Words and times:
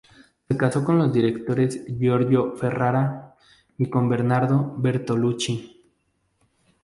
Se 0.47 0.57
casó 0.57 0.83
con 0.83 0.97
los 0.97 1.13
directores 1.13 1.85
Giorgio 1.87 2.53
Ferrara 2.55 3.35
y 3.77 3.87
con 3.87 4.09
Bernardo 4.09 4.73
Bertolucci. 4.79 5.89